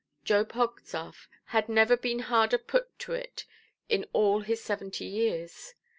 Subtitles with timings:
[0.23, 3.45] Job Hogstaff had never been harder put to it
[3.87, 5.75] in all his seventy years.